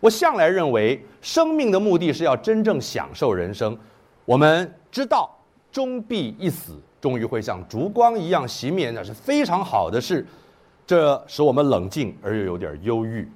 [0.00, 3.52] 我向来认为，生命的目的是要真正享受人。
[3.52, 3.76] 生。
[4.24, 5.32] 我们知道。
[5.72, 10.26] 终必一死，终于会像烛光一样熄灭，那是非常好的事。
[10.86, 13.28] 这使我们冷静而又有点忧郁。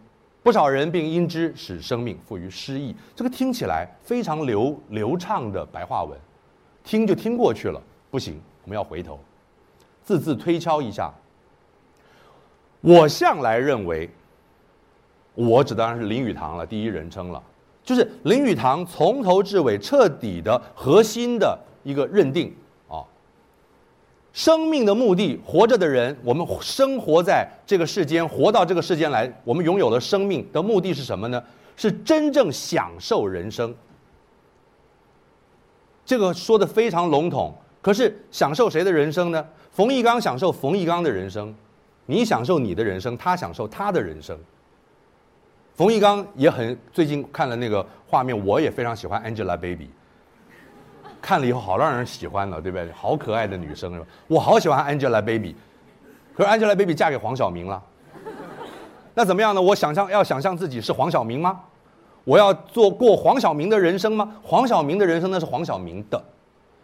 [0.42, 0.90] 不少人。
[0.90, 2.96] 并因之使生命富于诗意。
[3.14, 6.18] 这个听起来非常流流畅的白话文，
[6.82, 7.82] 听就听过去了。
[8.10, 9.20] 不行，我们要回头，
[10.02, 11.12] 字字推敲一下。
[12.80, 14.08] 我向来认为，
[15.48, 17.42] 我指当然是林语堂了，第一人称了，
[17.82, 21.58] 就是林语堂从头至尾彻底的核心的。
[21.82, 22.54] 一个认定
[22.90, 23.00] 啊，
[24.34, 31.42] 生命的目的，活着的人，我们生活在这个世间，活到这个世间来，我们拥有了生命的目的是什么呢？
[31.76, 33.74] 是真正享受人生。
[36.04, 39.42] 这个说的非常笼统，可是享受谁的人生呢？
[39.72, 41.54] 冯玉刚享受冯玉刚的人生，
[42.04, 44.38] 你享受你的人生，他享受他的人生。
[45.80, 49.86] 冯玉刚也很最近看了那个画面，我也非常喜欢 Angelababy。
[51.22, 52.92] 看了以后好让人喜欢呢，对不对？
[52.92, 54.06] 好可爱的女生是吧？
[54.26, 55.54] 我好喜欢 Angelababy，
[56.34, 57.82] 可是 Angelababy 嫁给黄晓明了，
[59.14, 59.62] 那怎么样呢？
[59.62, 61.58] 我想象要想象自己是黄晓明吗？
[62.24, 64.34] 我要做过黄晓明的人生吗？
[64.42, 66.22] 黄晓明的人生那是黄晓明的，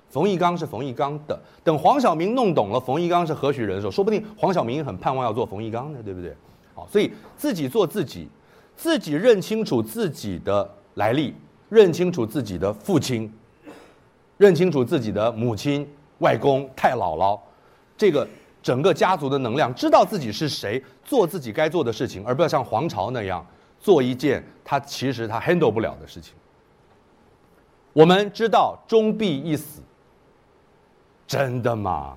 [0.08, 1.38] 冯玉刚是冯玉刚的。
[1.62, 6.34] 等黄晓明弄懂了冯玉刚是何许人的时候，说不定黄晓明很盼望要做冯玉刚的，对不对？
[6.74, 8.30] 好，所以自己做自己，
[8.76, 11.34] 自己认清楚自己的来历，
[11.68, 13.32] 认清楚自己的父亲。
[14.38, 17.40] 认清楚自己的母亲、外公、太姥姥，
[17.96, 18.28] 这个
[18.62, 23.44] 整个家族的能量，知道自己是谁，做自己该做的事情，而不要像黄巢那样
[23.80, 26.34] 做一件他其实他 handle 不了的事情。
[27.94, 29.80] 我们知道终必一死，
[31.26, 32.14] 真的吗？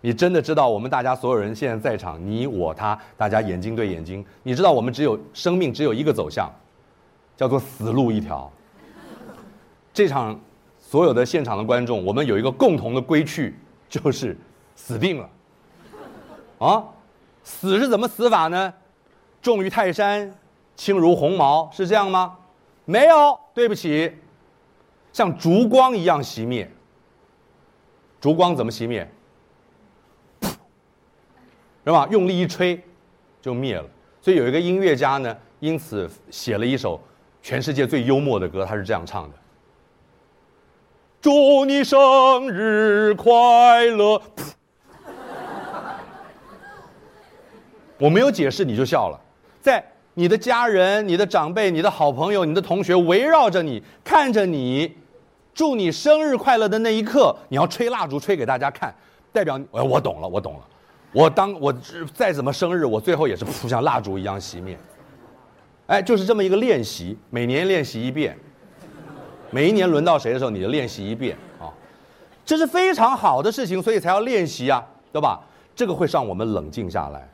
[0.00, 6.50] 你真的知道我们大家所有人现在在场，你我他，大家眼睛对眼睛，你知道我们只有生命只有一个走向，
[7.36, 8.50] 叫做死路一条。
[9.92, 10.38] 这场。
[10.82, 13.54] 所有的现场的观众，我们有一个共同的归去，
[13.88, 14.36] 就是
[14.74, 15.30] 死定了。
[16.58, 16.84] 啊，
[17.44, 18.74] 死是怎么死法呢？
[19.40, 20.34] 重于泰山，
[20.74, 22.36] 轻如鸿毛，是这样吗？
[22.86, 24.12] 没有，对不起，
[25.12, 26.68] 像烛光一样熄灭。
[28.20, 29.08] 烛光怎么熄灭？
[31.84, 32.06] 是吧？
[32.10, 32.82] 用力一吹，
[33.40, 33.84] 就灭了。
[34.20, 37.00] 所以有一个音乐家呢，因此写了一首
[37.42, 39.36] 全世界最幽默的歌，他是这样唱的
[41.22, 44.20] ：“祝你生日快乐。”
[47.98, 49.20] 我没有解释你就笑了，
[49.60, 54.96] 在你的家人、你的长辈、你的好朋友、你的同学围绕着你，看着你，
[55.52, 58.94] 祝你生日快乐的那一刻，你要吹蜡烛吹给大家看，
[59.32, 60.60] 代表哎，我懂了，我懂了，
[61.12, 61.72] 我当我
[62.14, 64.78] 再怎么生日，我最后也是扑像蜡烛一样熄灭。
[65.86, 68.38] 哎，就是这么一个练习，每年练习一遍，
[69.50, 71.66] 每一年轮到谁的时候，你就练习一遍啊，
[72.44, 75.40] 这是非常好的事情，所以才要练习啊，对吧？
[75.74, 77.28] 这个会让我们冷静下来。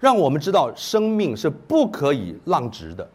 [0.00, 3.08] 让我们知道生命是不可以浪直的，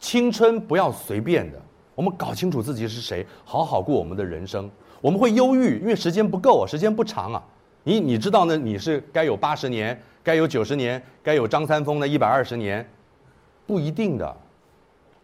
[0.00, 1.62] 青春不要随便的。
[1.94, 4.68] 我们搞清楚自己是谁，好好过我们的人生。
[5.00, 7.42] 我们会忧郁，因为时间不够啊，时间不长啊。
[7.84, 8.56] 你你知道呢？
[8.56, 12.88] 你是该有八十年，该有九十年，该有张三丰的一百二十年，
[13.66, 14.36] 不一定的。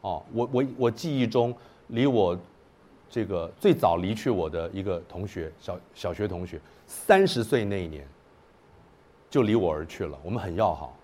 [0.01, 1.55] 哦，我我我记忆中，
[1.89, 2.37] 离我
[3.09, 8.07] 这个最早离去我的一个同学，小小学同学，三十岁那一年
[9.31, 10.19] 就离我而去了。
[10.23, 10.97] 我们很要好。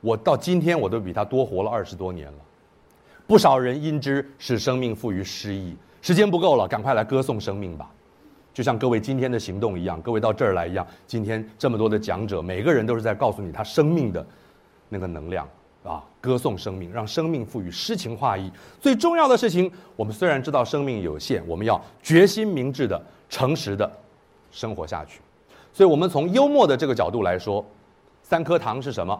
[0.00, 2.38] 我到今天我都比他多活了二十多年了，
[3.26, 5.76] 不少人因之使生命赋予诗意。
[6.00, 7.90] 时间不够了，赶快来歌颂生命吧！
[8.60, 10.86] 就像各位今天的行动一样，各位到这儿来一样。
[11.06, 14.26] 今天这么多的讲者，每个人都是在告诉你他生命的
[14.90, 15.48] 那个能量
[15.82, 18.52] 啊，歌颂生命，让生命赋予诗情画意。
[18.78, 23.90] 最重要的事情，我们虽然知道生命有限，我们要决心明智的、诚实的
[24.50, 25.22] 生活下去。
[25.72, 27.64] 所以，我们从幽默的这个角度来说，
[28.22, 29.18] 三颗糖是什么？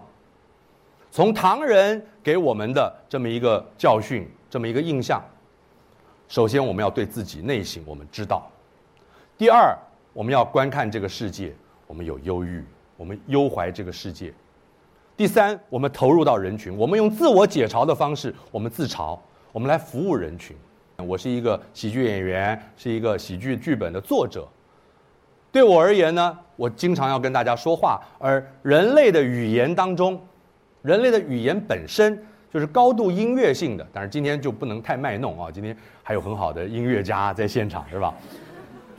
[1.11, 5.25] 从唐人给我们的这么一个教训，这么一个印象，
[6.29, 8.43] 首先我们要对自己内心我们知道；
[9.41, 9.75] 第二，
[10.13, 11.51] 我们要观看这个世界，
[11.87, 12.63] 我们有忧郁，
[12.99, 14.31] 我们忧怀这个世界；
[15.17, 19.19] 第三，我们投入到人群，我们用自我解嘲的方式，我们自嘲，
[19.51, 20.55] 我们来服务人群。
[20.99, 24.47] 我是一个喜剧演员，是一个喜剧剧本的作者。
[25.51, 30.21] 对我而言呢，我经常要跟大家说话，而人类的语言当中。
[30.83, 32.23] 人类的语言本身
[32.53, 35.51] 就是高度音乐性的，但是今天就不能太卖弄啊！
[35.51, 38.15] 今天还有很好的音乐家在现场，是吧？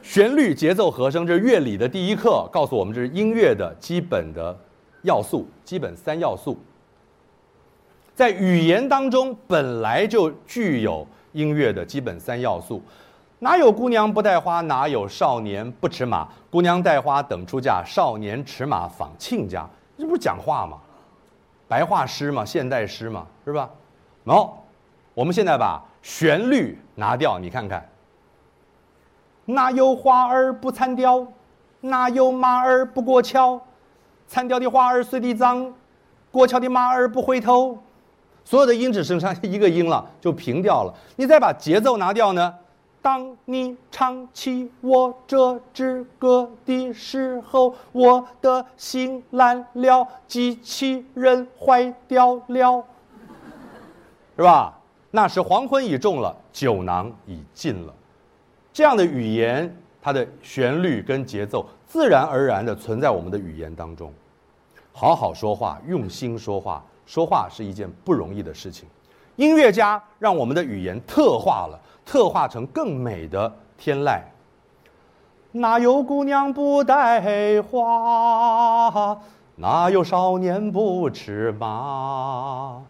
[0.01, 4.57] 旋律、节奏、和声，这是乐理的第一课，告诉我们这是音乐的基本的
[5.03, 6.57] 要素，基本三要素。
[8.15, 12.81] 在语言当中本来就具有音乐的基本三要素，
[13.39, 16.27] 哪有姑娘不带花，哪有少年不驰马？
[16.49, 20.77] 姑娘带花等出嫁，少年驰马访亲家，这不是讲话吗？
[21.67, 23.69] 白话诗嘛，现代诗嘛，是吧？
[24.23, 24.61] 然后，
[25.13, 27.87] 我们现在把旋律拿掉，你看看。
[29.45, 31.25] 哪有花儿不残雕？
[31.81, 33.59] 哪有马儿不过桥？
[34.27, 35.73] 残雕的花儿随地脏，
[36.31, 37.77] 过桥的马儿不回头。
[38.45, 40.93] 所有的音只剩下一个音了，就平调了。
[41.15, 42.53] 你再把节奏拿掉呢？
[43.01, 52.83] 当你唱起我这支歌的时候，我的心烂了，机器人坏掉了，
[54.35, 54.77] 是吧？
[55.09, 57.93] 那时黄昏已重了，酒囊已尽了。
[58.73, 64.13] 这样的语言，它的旋律跟节奏，自然而然的存在我们的语言当中。
[64.91, 68.87] 好好说话，用心说话，说话是一件不容易的事情。
[69.35, 71.79] 音乐家让我们的语言特化了。
[72.03, 74.19] 特化成更美的天籁。
[75.51, 79.17] 哪有姑娘不戴花？
[79.55, 82.81] 哪有少年不驰马？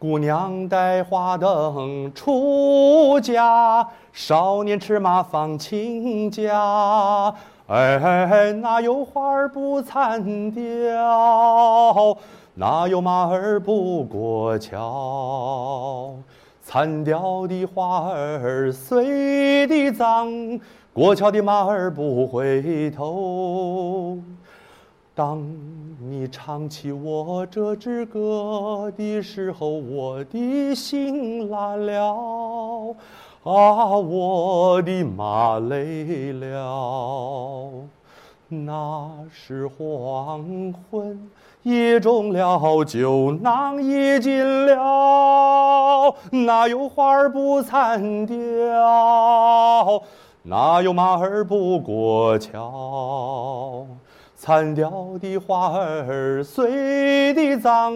[0.00, 7.34] 姑娘戴花灯出嫁，少年驰马访亲家。
[7.66, 12.16] 哎，哪有花儿不残雕？
[12.54, 16.14] 哪有马儿不过桥？
[16.62, 20.28] 残雕的花儿随地脏，
[20.92, 24.16] 过桥的马儿不回头。
[25.12, 25.44] 当
[26.00, 32.94] 你唱起我这支歌的时候，我的心乱了，
[33.42, 37.72] 啊，我的马累了。
[38.46, 41.28] 那是黄昏。
[41.64, 50.00] 夜中了，酒囊也尽了，哪有花儿不残雕？
[50.44, 53.84] 哪有马儿不过桥？
[54.48, 54.90] 残掉
[55.20, 57.92] 的花儿随地脏，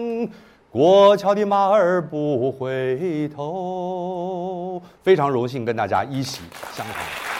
[0.69, 4.79] 过桥的马儿不回头。
[5.01, 6.41] 非常荣幸跟大家一起
[6.71, 7.32] 相逢。